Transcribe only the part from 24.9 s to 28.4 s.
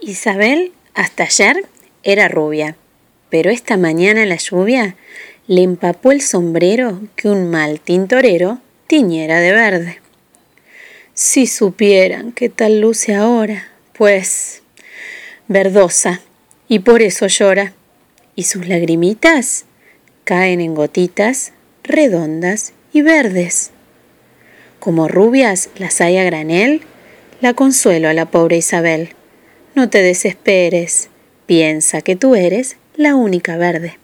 rubias las hay a granel, la consuelo a la